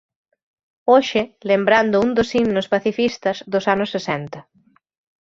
[0.91, 1.21] Hoxe
[1.51, 4.39] lembrando un dos himnos pacifistas dos anos sesenta.